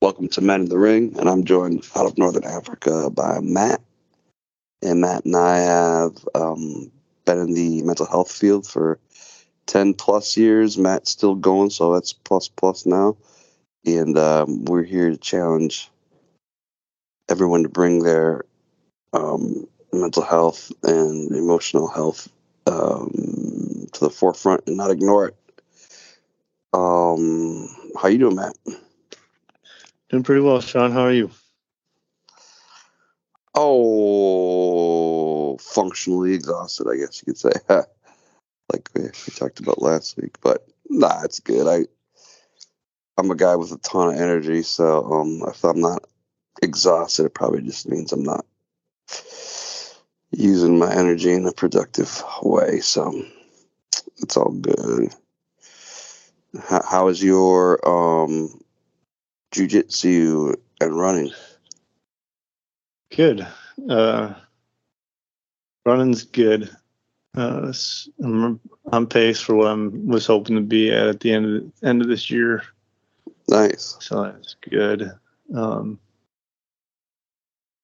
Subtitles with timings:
[0.00, 3.80] Welcome to Men in the Ring, and I'm joined out of Northern Africa by Matt.
[4.80, 6.92] And Matt and I have um,
[7.24, 9.00] been in the mental health field for
[9.66, 10.78] 10 plus years.
[10.78, 13.16] Matt's still going, so that's plus plus now.
[13.84, 15.90] And um, we're here to challenge
[17.28, 18.44] everyone to bring their
[19.12, 22.28] um, mental health and emotional health
[22.68, 25.36] um, to the forefront and not ignore it.
[26.72, 27.68] Um,
[28.00, 28.54] how you doing, Matt?
[30.10, 30.92] Doing pretty well, Sean.
[30.92, 31.30] How are you?
[33.54, 37.52] Oh, functionally exhausted, I guess you could say.
[38.72, 41.66] like we, we talked about last week, but nah, it's good.
[41.66, 41.86] I
[43.18, 46.04] I'm a guy with a ton of energy, so um, if I'm not
[46.62, 48.46] exhausted, it probably just means I'm not
[50.30, 52.80] using my energy in a productive way.
[52.80, 53.24] So
[54.18, 55.12] it's all good.
[56.62, 58.60] How, how is your um,
[59.52, 61.32] jujitsu and running?
[63.14, 63.46] Good.
[63.88, 64.34] Uh,
[65.86, 66.70] running's good.
[67.36, 67.72] Uh,
[68.22, 68.58] I'm
[68.92, 71.86] on pace for what I was hoping to be at at the end of the,
[71.88, 72.64] end of this year,
[73.48, 73.96] Nice.
[74.00, 75.12] so that's good.
[75.54, 75.98] Um,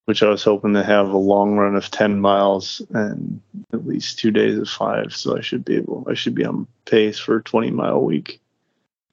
[0.07, 3.41] which I was hoping to have a long run of ten miles and
[3.73, 6.07] at least two days of five, so I should be able.
[6.11, 8.41] I should be on pace for a twenty mile week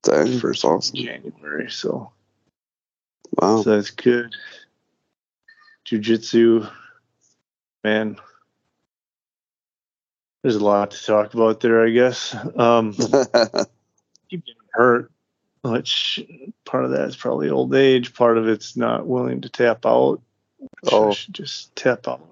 [0.03, 0.95] Dang, first that's awesome.
[0.95, 1.69] January.
[1.69, 2.11] So
[3.39, 3.61] Wow.
[3.61, 4.33] So that's good.
[5.85, 6.67] Jiu-jitsu,
[7.83, 8.17] man.
[10.43, 12.35] There's a lot to talk about there, I guess.
[12.55, 12.93] Um,
[14.29, 15.11] keep getting hurt,
[15.63, 16.19] which
[16.65, 18.13] part of that is probably old age.
[18.15, 20.21] Part of it's not willing to tap out.
[20.91, 21.11] Oh.
[21.31, 22.25] just tap out,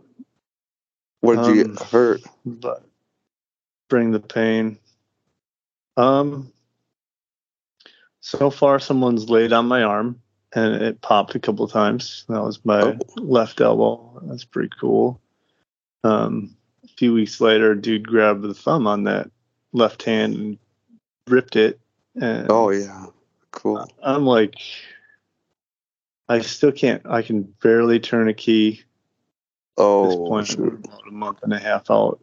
[1.22, 2.22] what did you Um, get hurt?
[2.46, 2.84] but
[3.90, 4.78] bring the pain.
[5.98, 6.52] Um,
[8.22, 10.22] so far, someone's laid on my arm
[10.54, 12.26] and it popped a couple times.
[12.30, 12.98] That was my Oh.
[13.18, 14.20] left elbow.
[14.24, 15.22] That's pretty cool.
[16.04, 19.30] Um, a few weeks later, a dude grabbed the thumb on that
[19.74, 20.58] left hand and
[21.28, 21.80] ripped it.
[22.20, 23.08] And Oh yeah,
[23.52, 23.88] cool.
[24.02, 24.56] I'm like,
[26.28, 27.02] I still can't.
[27.06, 28.70] I can barely turn a key.
[28.70, 28.86] At this
[29.78, 32.20] Oh point, about a month and a half out.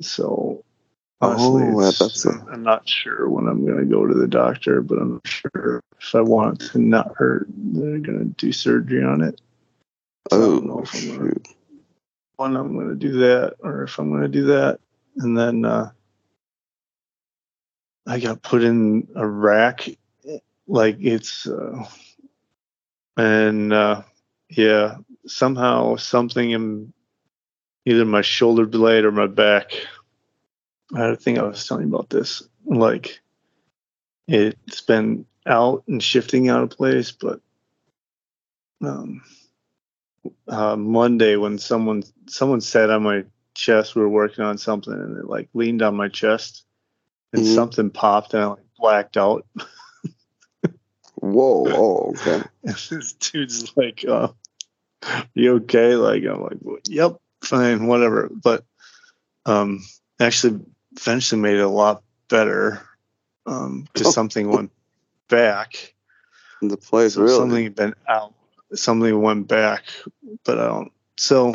[0.00, 0.64] So
[1.20, 4.82] honestly, Oh, that's a- I'm not sure when I'm going to go to the doctor,
[4.82, 9.04] but I'm sure if I want it to not hurt, they're going to do surgery
[9.04, 9.40] on it.
[10.30, 11.34] So I don't know Oh I'm gonna-
[12.36, 14.80] when I'm going to do that or if I'm going to do that.
[15.18, 15.90] And then uh,
[18.06, 19.88] I got put in a rack,
[20.66, 21.84] like it's, uh,
[23.16, 24.02] and uh,
[24.48, 26.92] yeah, somehow something in
[27.84, 29.72] either my shoulder blade or my back.
[30.94, 32.42] I think I was telling you about this.
[32.64, 33.20] Like
[34.28, 37.40] it's been out and shifting out of place, but
[38.82, 39.22] um,
[40.48, 43.24] uh, Monday when someone someone sat on my
[43.54, 46.64] chest, we were working on something, and it like leaned on my chest,
[47.32, 47.54] and Mhm.
[47.54, 49.46] something popped, and I like blacked out.
[51.16, 51.64] Whoa.
[51.68, 52.42] Oh okay.
[52.64, 54.28] And this dude's like, uh,
[55.34, 56.58] "You okay?" Like I'm like,
[56.88, 58.64] "Yep, fine, whatever." But
[59.46, 59.80] um,
[60.18, 60.60] actually,
[61.00, 62.82] eventually made it a lot better
[63.46, 64.12] um, because Oh.
[64.12, 64.70] something went
[65.28, 65.94] back.
[66.62, 67.36] In the place So really.
[67.38, 68.34] something had been out.
[68.74, 69.84] Something went back,
[70.44, 70.92] but I don't.
[71.16, 71.54] So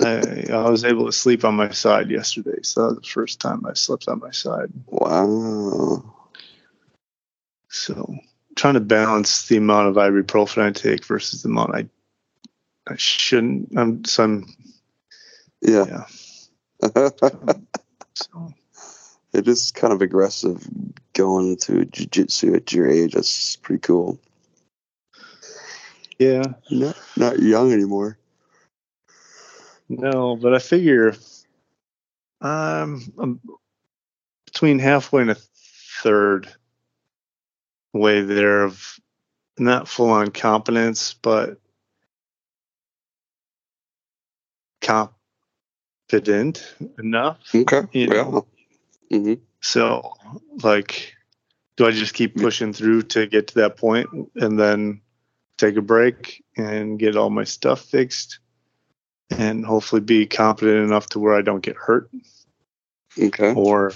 [0.00, 2.58] I, I was able to sleep on my side yesterday.
[2.62, 4.72] So that was the first time I slept on my side.
[4.86, 6.02] Wow.
[7.68, 8.16] So
[8.56, 11.88] trying to balance the amount of ibuprofen I take versus the amount I
[12.86, 13.72] I shouldn't.
[13.78, 14.46] I'm so I'm
[15.60, 16.04] Yeah.
[16.82, 17.10] yeah.
[18.14, 18.52] So
[19.32, 20.66] it is kind of aggressive
[21.12, 23.12] going to jiu-jitsu at your age.
[23.14, 24.18] That's pretty cool.
[26.18, 26.42] yeah.
[26.70, 28.18] Not not young anymore.
[29.88, 31.14] No, but I figure
[32.40, 33.40] um, I'm
[34.44, 35.36] between halfway and a
[36.02, 36.48] third
[37.92, 38.98] way there of
[39.58, 41.58] not full on competence, but
[46.08, 47.38] confident enough.
[47.54, 47.82] Okay.
[47.92, 48.46] You know.
[49.10, 49.18] Yeah.
[49.18, 50.14] hmm So,
[50.62, 51.14] like,
[51.76, 55.00] do I just keep pushing through to get to that point and then
[55.58, 58.38] take a break and get all my stuff fixed
[59.30, 62.10] and hopefully be competent enough to where I don't get hurt?
[63.18, 63.54] Okay.
[63.54, 63.92] Or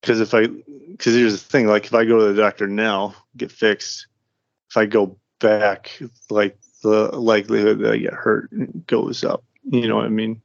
[0.00, 3.14] because if I, because here's the thing like, if I go to the doctor now,
[3.36, 4.06] get fixed,
[4.70, 5.98] if I go back,
[6.30, 8.50] like, the likelihood that I get hurt
[8.86, 9.42] goes up.
[9.64, 10.40] You know what I mean?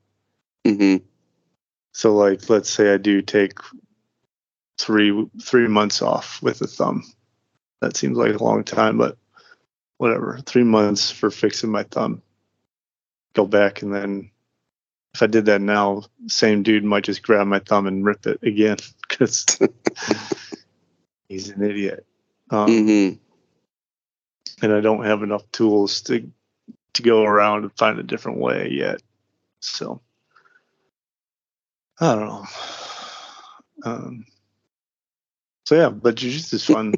[0.66, 0.98] Hmm
[1.94, 3.58] So like let's say I do take
[4.80, 7.04] three three months off with a thumb.
[7.81, 9.18] that seems like a long time, but
[9.98, 10.40] whatever.
[10.46, 12.22] Three months for fixing my thumb.
[13.34, 14.31] Go back and then
[15.13, 18.42] if I did that now, same dude might just grab my thumb and rip it
[18.44, 18.78] again
[19.10, 19.46] because
[21.28, 22.06] he's an idiot.
[22.50, 23.10] Um, hmm
[24.62, 26.31] and I don't have enough tools to
[26.94, 29.02] to go around and find a different way yet.
[29.62, 30.02] So
[32.01, 32.45] I don't know.
[33.83, 34.25] Um,
[35.65, 36.95] so yeah, but jiu-jitsu is fun.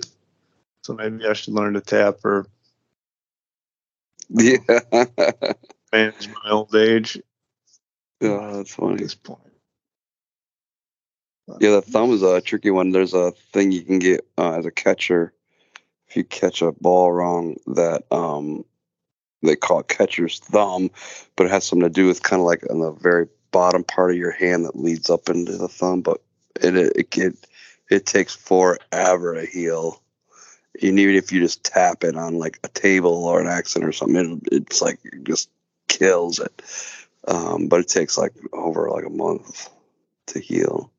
[0.84, 2.48] so maybe I should learn to tap or
[4.30, 4.58] Yeah.
[5.92, 7.22] manage my old age
[8.22, 8.94] yeah, that's funny.
[8.94, 9.40] at this point.
[11.60, 12.92] Yeah, the thumb is a tricky one.
[12.92, 15.34] There's a thing you can get uh, as a catcher
[16.08, 18.64] if you catch a ball wrong that um
[19.42, 20.90] they call it catcher's thumb,
[21.36, 24.12] but it has something to do with kind of like on the very bottom part
[24.12, 26.02] of your hand that leads up into the thumb.
[26.02, 26.22] But
[26.62, 27.36] it it it,
[27.90, 30.02] it takes forever to heal.
[30.82, 33.94] And even if you just tap it on like a table or an accent or
[33.94, 35.50] something, it, it's like it just
[35.88, 36.62] kills it.
[37.28, 39.70] Um, but it takes like over like a month
[40.28, 40.92] to heal.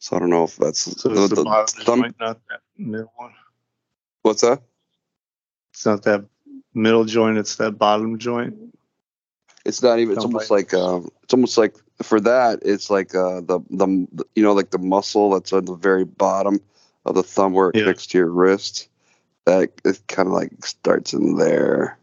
[0.00, 3.12] So I don't know if that's So the, the- bottom thumb- joint, not that middle
[3.16, 3.32] one.
[4.22, 4.60] What's that?
[5.72, 6.24] It's not that
[6.74, 8.54] middle joint, it's that bottom joint.
[9.64, 10.14] It's not even.
[10.16, 10.74] It's almost like.
[10.74, 12.60] Um, it's almost like for that.
[12.62, 16.60] It's like uh, the the you know like the muscle that's on the very bottom
[17.06, 17.82] of the thumb where it Yeah.
[17.82, 18.88] connects to your wrist.
[19.46, 21.98] That it kind of like starts in there,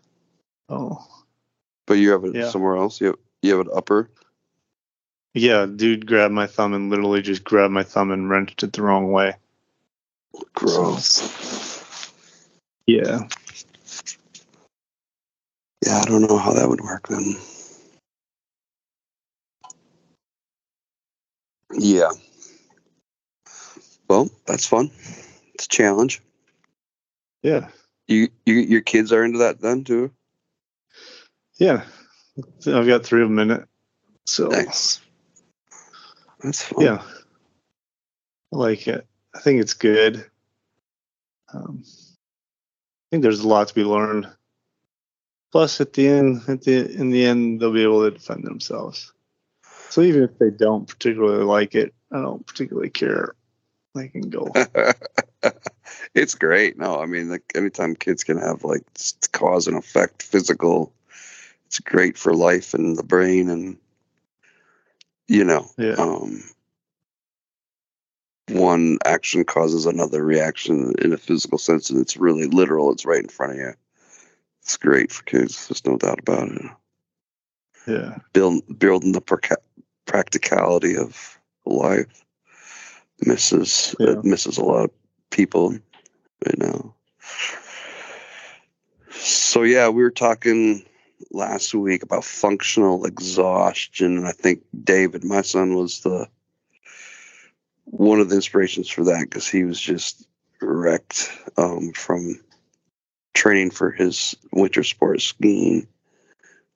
[0.69, 1.03] Oh.
[1.87, 2.49] but you have it Yeah.
[2.49, 3.01] somewhere else.
[3.01, 4.09] You have, you have it upper.
[5.33, 8.81] Yeah, dude grabbed my thumb and literally just grabbed my thumb and wrenched it the
[8.83, 9.35] wrong way.
[10.53, 11.81] Gross.
[12.85, 13.27] Yeah.
[15.85, 17.35] Yeah, I don't know how that would work then.
[21.73, 22.09] Yeah.
[24.07, 24.91] Well, that's fun.
[25.53, 26.21] It's a challenge.
[27.41, 27.69] Yeah.
[28.07, 30.11] You, you your kids are into that then too.
[31.55, 31.83] Yeah.
[32.67, 33.67] I've got three of them in it.
[34.25, 34.99] So Nice.
[36.43, 36.85] That's fun.
[36.85, 37.01] yeah.
[38.53, 39.07] I like it.
[39.33, 40.25] I think it's good.
[41.53, 44.27] Um, I think there's a lot to be learned.
[45.51, 49.11] Plus, at the end, at the in the end, they'll be able to defend themselves.
[49.89, 53.35] So even if they don't particularly like it, I don't particularly care.
[53.93, 54.47] They can go.
[56.15, 56.77] it's great.
[56.77, 58.83] No, I mean, like anytime kids can have like
[59.33, 60.93] cause and effect, physical,
[61.65, 63.77] it's great for life and the brain, and
[65.27, 65.95] you know, Yeah.
[65.97, 66.43] um,
[68.49, 72.91] one action causes another reaction in a physical sense, and it's really literal.
[72.93, 73.73] It's right in front of you.
[74.61, 75.67] It's great for kids.
[75.67, 76.61] There's no doubt about it.
[77.87, 78.17] Yeah.
[78.33, 79.61] Build, building the prac-
[80.05, 82.23] practicality of life
[83.25, 84.11] misses Yeah.
[84.11, 84.91] it misses a lot of
[85.29, 85.71] people
[86.45, 86.93] right now.
[89.11, 90.83] So yeah, we were talking
[91.31, 96.27] last week about functional exhaustion, and I think David, my son, was the
[97.85, 100.25] one of the inspirations for that because he was just
[100.61, 102.39] wrecked um, from
[103.33, 105.87] training for his winter sport skiing,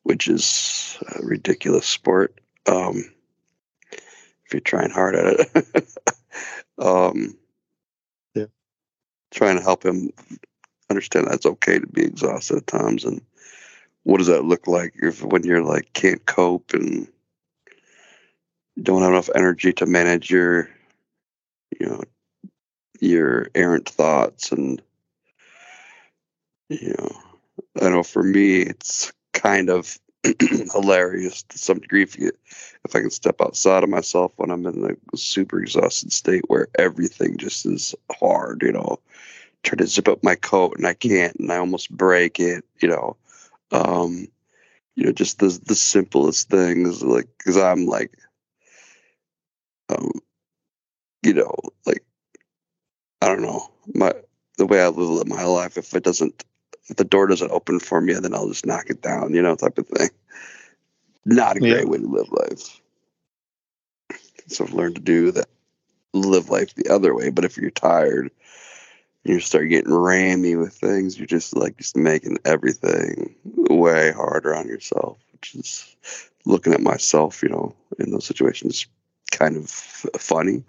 [0.03, 2.39] which is a ridiculous sport.
[2.67, 3.11] Um,
[3.91, 5.87] if you're trying hard at it,
[6.77, 7.35] um,
[8.35, 8.45] Yeah.
[9.31, 10.11] trying to help him
[10.89, 13.21] understand that it's okay to be exhausted at times, and
[14.03, 17.07] what does that look like if when you're like can't cope and
[18.81, 20.69] don't have enough energy to manage your,
[21.79, 22.03] you know,
[22.99, 24.81] your errant thoughts and
[26.69, 27.11] know
[27.81, 29.97] i know for me it's kind of
[30.73, 32.31] hilarious to some degree if you
[32.85, 36.67] if i can step outside of myself when i'm in a super exhausted state where
[36.79, 38.99] everything just is hard you know
[39.63, 42.87] try to zip up my coat and i can't and i almost break it you
[42.87, 43.15] know
[43.71, 44.27] um
[44.95, 48.11] you know just the the simplest things like because i'm like
[49.89, 50.11] um
[51.23, 51.53] you know
[51.85, 52.03] like
[53.21, 54.13] I don't know my
[54.57, 55.77] the way I live my life.
[55.77, 56.43] If it doesn't,
[56.87, 59.33] if the door doesn't open for me, then I'll just knock it down.
[59.33, 60.09] You know, type of thing.
[61.25, 61.85] Not a great Yeah.
[61.85, 62.81] way to live life.
[64.47, 65.49] So I've learned to do that,
[66.13, 67.29] live life the other way.
[67.29, 68.29] But if you're tired,
[69.23, 71.17] you start getting rammy with things.
[71.17, 75.95] You're just like just making everything way harder on yourself, which is
[76.45, 77.41] looking at myself.
[77.41, 78.85] You know, in those situations,
[79.31, 80.63] kind of funny.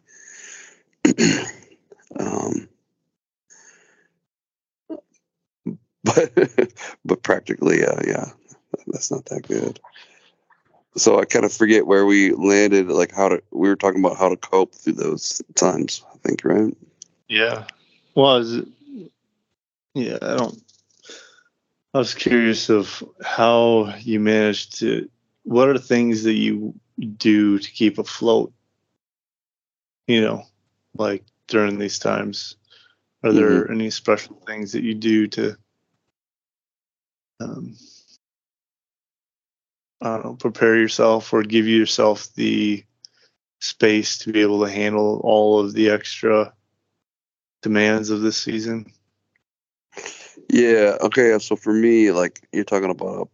[6.16, 6.72] but
[7.04, 8.30] but practically, uh, yeah,
[8.88, 9.80] that's not that good.
[10.96, 12.88] So I kind of forget where we landed.
[12.88, 16.04] Like how to, we were talking about how to cope through those times.
[16.14, 16.74] I think, right?
[17.28, 17.66] Yeah.
[18.14, 18.68] Well, is it,
[19.94, 20.62] Yeah, I don't.
[21.94, 25.08] I was curious of how you managed to.
[25.44, 26.74] What are the things that you
[27.16, 28.52] do to keep afloat?
[30.08, 30.44] You know,
[30.94, 32.56] like during these times,
[33.24, 33.72] are there Mm-hmm.
[33.72, 35.56] any special things that you do to,
[37.40, 37.76] um,
[40.00, 42.84] I don't know, prepare yourself or give yourself the
[43.60, 46.52] space to be able to handle all of the extra
[47.62, 48.92] demands of this season?
[50.50, 50.96] Yeah.
[51.00, 51.38] Okay.
[51.38, 53.28] So for me, like you're talking about,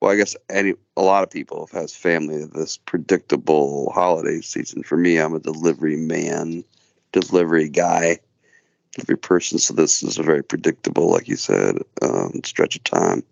[0.00, 4.82] well, I guess any a lot of people have has family this predictable holiday season.
[4.82, 6.64] For me, I'm a delivery man,
[7.12, 8.18] delivery guy,
[8.94, 9.58] delivery person.
[9.58, 13.22] So this is a very predictable, like you said, um, stretch of time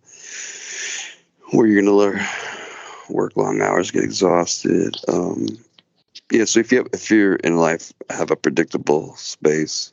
[1.51, 2.21] where you're gonna learn,
[3.09, 4.97] work long hours, get exhausted.
[5.09, 5.47] Um,
[6.31, 6.45] yeah.
[6.45, 9.93] So if you if you're in life have a predictable space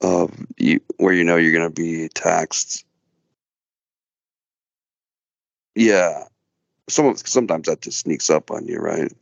[0.00, 2.84] of you where you know you're going to be taxed.
[5.74, 6.24] Yeah,
[6.88, 9.12] some of, sometimes that just sneaks up on you, right?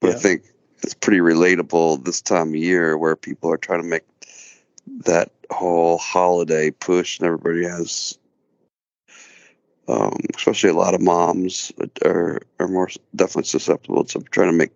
[0.00, 0.42] But I think
[0.82, 4.04] it's pretty relatable this time of year where people are trying to make
[5.04, 8.18] that whole holiday push, and everybody has,
[9.88, 11.72] um, especially a lot of moms
[12.04, 14.72] are are more definitely susceptible to trying to make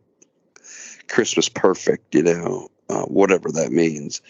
[1.09, 4.23] Christmas perfect, you know, uh, whatever that means.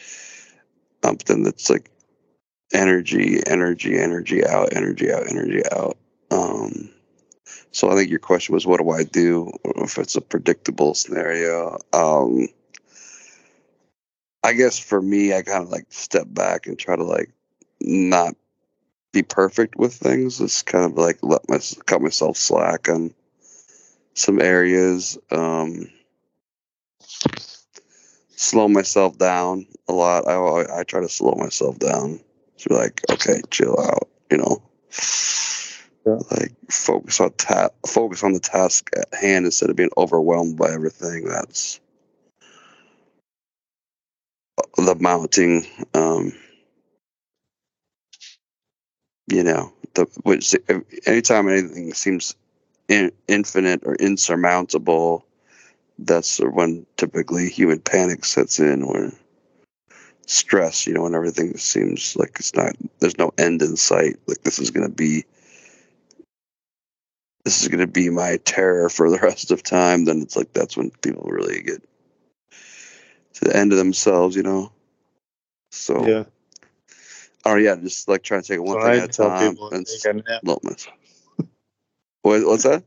[1.03, 1.91] Um, but then it's like
[2.73, 5.97] energy, energy, energy out, energy out, energy out.
[6.31, 6.91] Um,
[7.77, 11.77] so I think your question was, what do I do if it's a predictable scenario?
[11.93, 12.49] Um,
[14.43, 17.31] I guess for me, I kind of like step back and try to like
[17.83, 18.35] not
[19.13, 20.41] be perfect with things.
[20.41, 23.13] It's kind of like let my cut myself slack on
[24.15, 25.19] some areas.
[25.31, 25.91] Um,
[28.37, 30.27] slow myself down a lot.
[30.27, 32.21] I I, try to slow myself down.
[32.57, 34.09] To so like, okay, chill out.
[34.31, 34.63] You know,
[36.07, 36.19] Yeah.
[36.31, 40.71] like focus on ta- focus on the task at hand instead of being overwhelmed by
[40.73, 41.81] everything that's
[44.77, 45.67] the mounting.
[45.95, 46.33] Um,
[49.29, 50.55] you know, the which
[51.07, 52.37] anytime anything seems
[52.89, 55.27] in, infinite or insurmountable,
[55.99, 58.87] that's when typically human panic sets in.
[58.87, 59.17] When
[60.27, 64.17] stress, you know, when everything seems like it's not, there's no end in sight.
[64.27, 65.25] Like this is going to be,
[67.47, 70.05] this is going to be my terror for the rest of time.
[70.05, 71.81] Then it's like that's when people really get
[73.35, 74.73] to the end of themselves, you know.
[75.71, 76.25] So, Yeah.
[77.45, 79.29] oh yeah, just like trying to take it one So thing I at a tell
[79.29, 79.57] time.
[79.71, 80.43] And to take a nap.
[82.23, 82.83] What, what's that?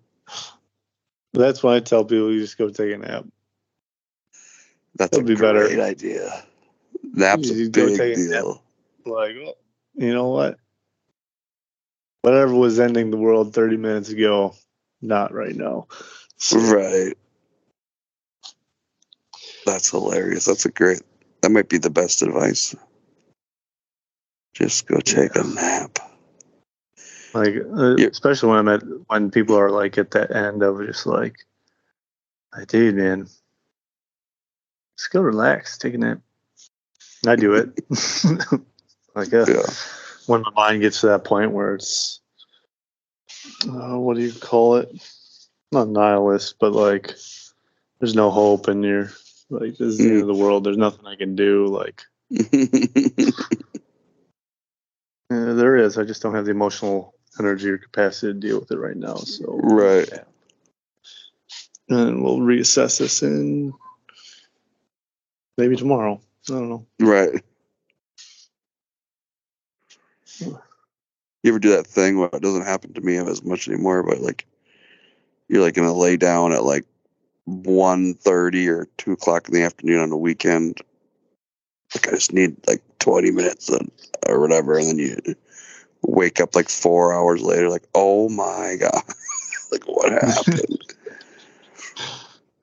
[1.32, 3.24] That's why I tell people you just go take a nap.
[4.98, 5.70] That's That'd a be better.
[5.70, 6.44] great idea.
[7.13, 8.62] Nap's a You go big take a deal.
[9.06, 9.54] Like, oh,
[9.96, 10.60] you know what?
[12.22, 14.56] Whatever was ending the world 30 minutes ago,
[15.02, 15.88] not right now.
[16.38, 17.18] So, Right.
[19.66, 20.46] That's hilarious.
[20.46, 21.02] That's a great.
[21.42, 22.76] That might be the best advice.
[24.54, 26.00] Just go take a nap.
[27.34, 28.08] like, uh, Yeah.
[28.08, 31.38] especially when I'm at when people are like at the end of just like,
[32.52, 33.28] like, dude, man,
[34.98, 36.20] just go relax, take a nap.
[37.28, 37.80] I do it.
[39.16, 39.62] like, uh, Yeah.
[40.30, 42.22] When my mind gets to that point where it's,
[43.68, 44.90] uh, what do you call it?
[45.72, 47.16] Not nihilist, but like,
[48.00, 49.12] there's no hope, and you're
[49.50, 50.64] like, this is the end of the world.
[50.64, 51.68] There's nothing I can do.
[51.68, 52.04] Like,
[55.32, 55.98] Uh, there is.
[55.98, 59.16] I just don't have the emotional energy or capacity to deal with it right now.
[59.16, 60.10] So Right.
[60.12, 60.24] Yeah.
[61.90, 63.72] And we'll reassess this in
[65.56, 66.20] maybe tomorrow.
[66.50, 66.88] I don't know.
[67.00, 67.44] right.
[70.41, 70.60] You
[71.46, 74.46] ever do that thing where it doesn't happen to me as much anymore, but like
[75.48, 76.86] you're like gonna lay down at like
[77.46, 80.81] one thirty or two o'clock in the afternoon on the weekend.
[81.96, 83.91] Like I just need like twenty minutes and,
[84.27, 85.36] or whatever, and then you
[86.03, 89.03] wake up like four hours later, like oh my god,
[89.72, 90.93] like what happened?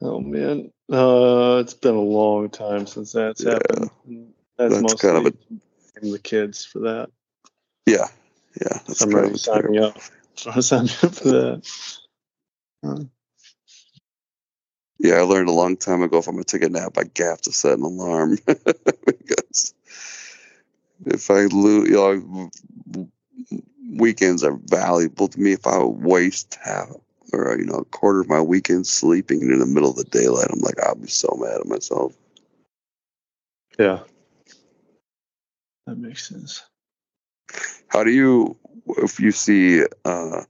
[0.02, 3.52] Oh man, uh, it's been a long time since that's Yeah.
[3.52, 3.90] happened.
[4.58, 5.34] That's, That's mostly kind of
[6.00, 7.10] blame the kids for that.
[7.86, 8.08] Yeah,
[8.60, 8.78] yeah.
[8.86, 9.98] That's I'm ready to sign up.
[10.60, 11.62] Sign up for that.
[12.84, 13.04] Uh,
[14.98, 17.40] Yeah, I learned a long time ago if I'm gonna take a nap, I have
[17.42, 18.38] to set an alarm
[19.06, 19.74] because
[21.06, 23.10] if I lose, you know,
[23.90, 25.52] weekends are valuable to me.
[25.52, 26.90] If I waste half
[27.32, 30.48] or you know a quarter of my weekend sleeping in the middle of the daylight,
[30.50, 32.16] I'm like I'll be so mad at myself.
[33.78, 34.00] yeah.
[35.86, 36.62] that makes sense.
[37.88, 38.56] How do you,
[38.98, 40.42] if you see, uh,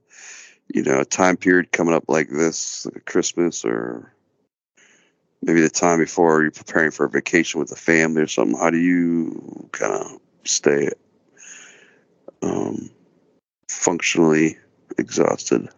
[0.73, 4.13] you know, a time period coming up like this, like Christmas or
[5.41, 8.69] maybe the time before you're preparing for a vacation with the family or something, how
[8.69, 10.89] do you kind of stay
[12.41, 12.89] um,
[13.69, 14.57] functionally
[14.97, 15.69] exhausted?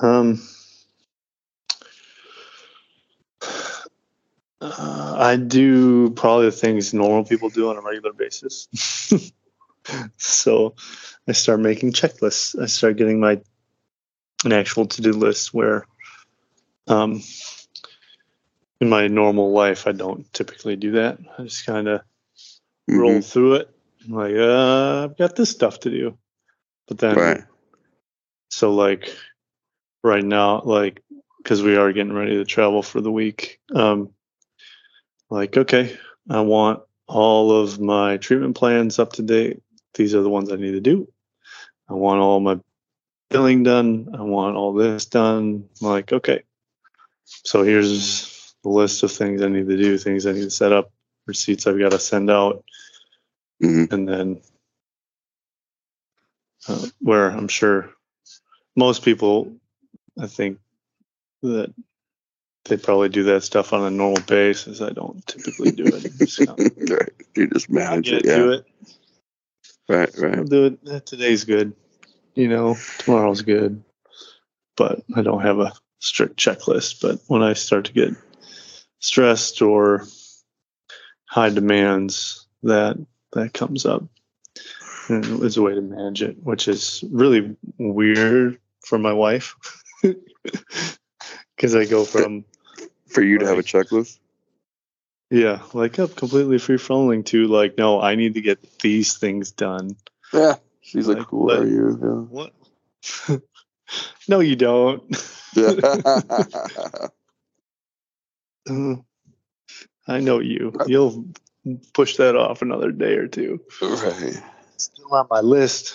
[0.00, 0.42] Um,
[4.60, 8.68] uh, I do probably the things normal people do on a regular basis.
[10.16, 10.74] so
[11.26, 12.60] I start making checklists.
[12.60, 13.40] I start getting my
[14.44, 15.84] an actual to do list where
[16.86, 17.22] um,
[18.80, 21.18] in my normal life I don't typically do that.
[21.38, 22.98] I just kind of mm-hmm.
[22.98, 23.70] roll through it.
[24.04, 26.16] I'm like, uh, I've got this stuff to do.
[26.86, 27.44] But then right.
[28.48, 29.14] so like
[30.02, 31.02] right now, like
[31.42, 33.60] because we are getting ready to travel for the week.
[33.74, 34.10] Um,
[35.30, 39.62] like, okay, I want all of my treatment plans up to date.
[39.98, 41.08] These are the ones I need to do.
[41.90, 42.60] I want all my
[43.30, 44.14] billing done.
[44.16, 45.68] I want all this done.
[45.82, 46.44] I'm like, okay.
[47.24, 50.72] So here's the list of things I need to do, things I need to set
[50.72, 50.92] up,
[51.26, 52.64] receipts I've got to send out.
[53.60, 53.92] Mm-hmm.
[53.92, 54.40] And then
[56.68, 57.90] uh, where I'm sure
[58.76, 59.52] most people,
[60.16, 60.60] I think
[61.42, 61.74] that
[62.66, 64.80] they probably do that stuff on a normal basis.
[64.80, 66.12] I don't typically do it.
[66.18, 67.12] Just right.
[67.34, 68.24] You just manage it.
[68.24, 68.36] Yeah.
[68.36, 68.66] Do it.
[69.88, 70.36] Right, right.
[70.36, 71.06] I'll do it.
[71.06, 71.74] Today's good.
[72.34, 73.82] You know, tomorrow's good.
[74.76, 77.00] But I don't have a strict checklist.
[77.00, 78.14] But when I start to get
[79.00, 80.06] stressed or
[81.26, 82.96] high demands, that
[83.32, 84.04] that comes up.
[85.08, 89.56] And it's a way to manage it, which is really weird for my wife.
[91.56, 92.44] Because I go from
[93.08, 94.20] for you to have a checklist?
[95.30, 99.50] Yeah, like up completely free flowing to like, no, I need to get these things
[99.50, 99.96] done.
[100.32, 101.98] Yeah, she's like, like like, are you?
[102.02, 102.08] Yeah.
[102.08, 102.54] What?
[104.28, 105.02] no, you don't.
[105.56, 107.08] uh,
[110.08, 110.72] I know you.
[110.86, 111.26] You'll
[111.92, 113.60] push that off another day or two.
[113.82, 114.42] Right.
[114.78, 115.94] Still on my list.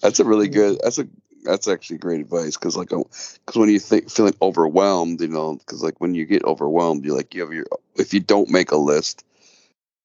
[0.00, 0.78] that's a really good.
[0.82, 1.08] That's a
[1.48, 5.82] that's actually great advice because like because when you think feeling overwhelmed you know because
[5.82, 7.64] like when you get overwhelmed you like you have your
[7.96, 9.24] if you don't make a list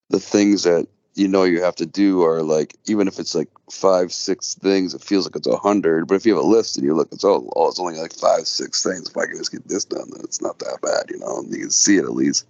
[0.10, 3.50] the things that you know you have to do are like even if it's like
[3.70, 6.78] five six things it feels like it's a hundred but if you have a list
[6.78, 9.38] and you look it's oh, oh it's only like five six things if i can
[9.38, 10.10] just get this done?
[10.12, 12.48] Then it's not that bad you know and you can see it at least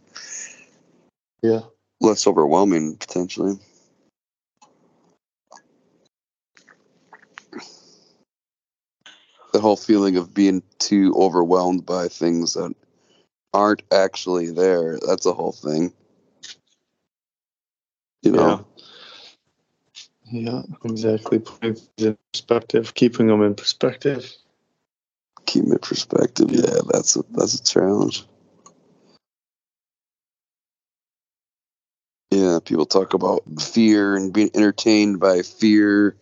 [1.42, 1.62] yeah.
[2.00, 3.58] less overwhelming potentially
[9.54, 12.76] the whole feeling of being too overwhelmed by things that
[13.54, 15.00] aren't actually there.
[15.08, 15.94] That's a whole thing.
[18.24, 18.66] You know?
[20.26, 21.40] Yeah, yeah exactly.
[21.40, 24.30] Putting in perspective, keeping them in perspective.
[25.46, 26.52] Keep in perspective.
[26.52, 28.26] Yeah, that's a that's a challenge.
[32.32, 36.16] Yeah, people talk about fear and being entertained by fear,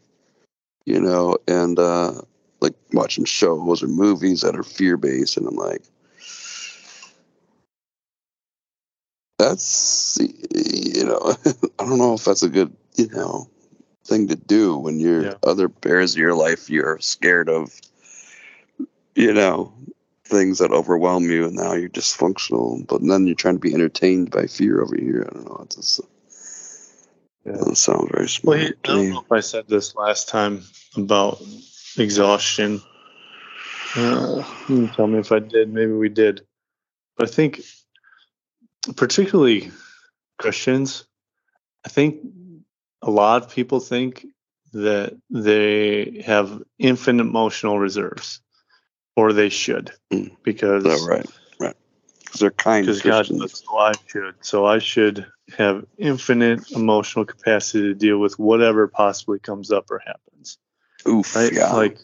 [0.85, 2.21] you know, and uh,
[2.61, 5.83] like watching shows or movies that are fear based, and I'm like,
[9.37, 11.35] that's you know,
[11.79, 13.49] I don't know if that's a good you know
[14.05, 15.33] thing to do when you're yeah.
[15.43, 17.79] other areas of your life you're scared of,
[19.15, 19.73] you know,
[20.25, 22.85] things that overwhelm you, and now you're dysfunctional.
[22.87, 25.27] But then you're trying to be entertained by fear over here.
[25.29, 25.61] I don't know.
[25.63, 26.01] It's just,
[27.45, 27.53] yeah.
[27.53, 28.57] doesn't sound very smart.
[28.57, 30.63] Well, I don't know if I said this last time
[30.95, 31.41] about
[31.97, 32.81] exhaustion.
[33.95, 34.43] Uh,
[34.95, 35.73] tell me if I did.
[35.73, 36.41] Maybe we did.
[37.17, 37.61] But I think,
[38.95, 39.71] particularly
[40.37, 41.05] Christians,
[41.85, 42.25] I think
[43.01, 44.25] a lot of people think
[44.73, 48.41] that they have infinite emotional reserves,
[49.15, 50.35] or they should, mm.
[50.43, 51.25] because oh, right,
[51.59, 51.75] right,
[52.23, 52.85] because they're kind.
[52.85, 54.35] Because God says, so I should.
[54.41, 55.27] So I should
[55.57, 60.30] have infinite emotional capacity to deal with whatever possibly comes up or happens.
[61.07, 61.51] Oof, right?
[61.51, 61.73] Yeah.
[61.73, 61.97] Like,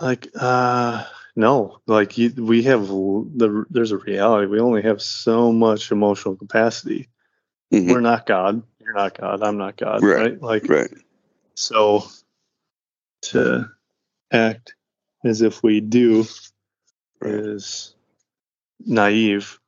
[0.00, 1.04] like, uh,
[1.36, 4.46] no, like you, we have the, there's a reality.
[4.46, 7.08] We only have so much emotional capacity.
[7.72, 7.90] Mm-hmm.
[7.90, 8.62] We're not God.
[8.80, 9.42] You're not God.
[9.42, 10.02] I'm not God.
[10.02, 10.16] Right.
[10.16, 10.42] right?
[10.42, 10.90] Like, right.
[11.54, 12.04] So
[13.22, 13.70] to
[14.32, 14.74] act
[15.24, 16.24] as if we do
[17.20, 17.34] right.
[17.34, 17.94] is
[18.84, 19.58] naive.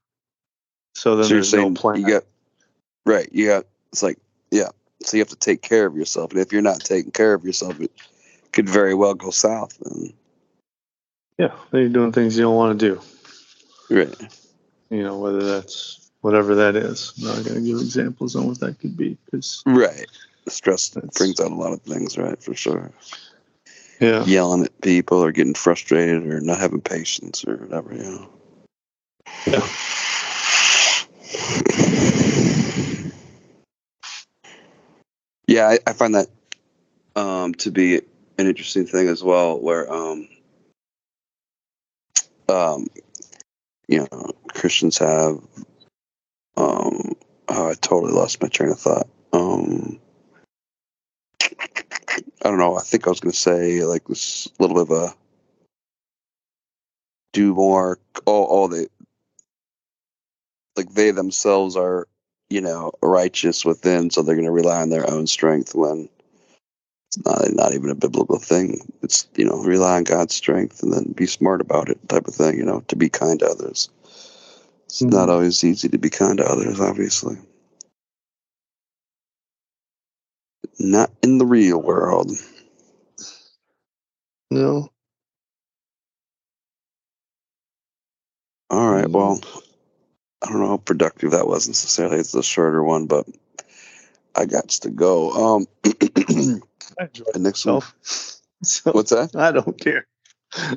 [0.94, 2.01] So then so there's no plan.
[2.01, 2.25] You got,
[3.05, 3.29] right.
[3.33, 4.18] You got, it's like,
[4.51, 4.70] yeah,
[5.02, 7.44] so you have to take care of yourself, and if you're not taking care of
[7.44, 7.90] yourself, it
[8.52, 9.80] could very well go south.
[9.84, 10.12] And
[11.38, 13.00] yeah, then you're doing things you don't want to do.
[13.94, 14.14] Right.
[14.90, 17.12] You know whether that's whatever that is.
[17.18, 20.06] I'm not going to give examples on what that could be because Right.
[20.48, 22.42] Stress brings out a lot of things, right?
[22.42, 22.90] For sure.
[24.00, 28.28] yeah, Yelling at people or getting frustrated or not having patience or whatever, you know.
[29.46, 29.68] Yeah.
[35.50, 36.28] Yeah, I, I find that
[37.16, 40.28] um, to be an interesting thing as well, where um,
[42.48, 42.86] um,
[43.88, 45.40] you know Christians have.
[46.56, 47.16] Um,
[47.48, 49.08] oh, I totally lost my train of thought.
[49.32, 49.98] Um,
[51.42, 52.76] I don't know.
[52.76, 55.14] I think I was going to say like this little bit of a
[57.32, 57.98] do more.
[58.24, 58.86] Oh, oh, they
[60.76, 62.06] like they themselves are,
[62.50, 66.08] you know, righteous within, so they're going to rely on their own strength when
[67.08, 68.80] it's not not even a biblical thing.
[69.02, 72.34] It's you know rely on God's strength and then be smart about it, type of
[72.34, 72.58] thing.
[72.58, 73.90] You know, to be kind to others.
[74.86, 75.12] It's Mhm.
[75.12, 77.38] not always easy to be kind to others, obviously.
[80.78, 82.32] Not in the real world.
[84.50, 84.90] no,
[88.70, 89.06] All right.
[89.06, 89.12] Mm.
[89.12, 89.40] Well,
[90.42, 92.18] I don't know how productive that was necessarily.
[92.18, 93.26] It's a shorter one, but
[94.35, 95.57] I got to go.
[95.57, 95.90] Um, I
[97.05, 97.94] enjoyed and next myself.
[98.62, 99.35] So what's that?
[99.35, 100.07] I don't care.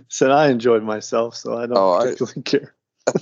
[0.08, 2.73] Said I enjoyed myself, so I don't Oh, I- particularly care.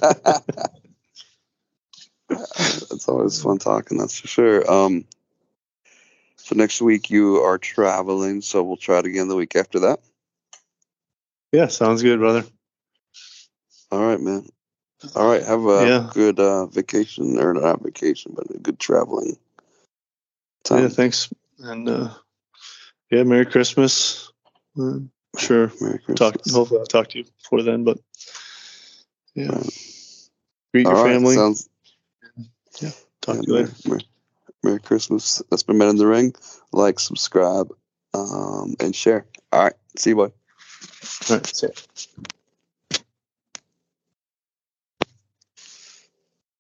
[2.30, 3.98] it's always fun talking.
[3.98, 4.72] That's for sure.
[4.72, 5.06] Um,
[6.36, 10.00] so next week you are traveling, so we'll try it again the week after that.
[11.52, 12.44] Yeah, sounds good, brother.
[13.92, 14.48] All right, man.
[15.16, 15.44] All right.
[15.44, 16.10] Have a Yeah.
[16.14, 19.38] good uh, vacation, or not vacation, but a good traveling
[20.64, 20.84] time.
[20.84, 21.34] Yeah, thanks.
[21.60, 22.10] And uh,
[23.10, 24.32] yeah, Merry Christmas.
[24.80, 25.00] Uh,
[25.38, 25.72] sure.
[25.82, 26.34] Merry Talk.
[26.34, 26.54] Christmas.
[26.54, 27.84] Hopefully, I'll talk to you before then.
[27.84, 28.00] But
[29.36, 29.70] yeah, Right.
[30.74, 31.36] greet your All right, family.
[31.36, 31.70] Sounds
[33.22, 33.76] talk yeah, to you Merry, later.
[33.86, 34.08] Merry,
[34.64, 35.42] Merry Christmas.
[35.50, 36.34] That's been Men in the Ring.
[36.72, 37.74] Like, subscribe,
[38.14, 39.26] um, and share.
[39.52, 39.74] All right.
[39.98, 40.32] See you, boy.
[41.30, 41.46] All right.
[41.56, 41.74] See ya.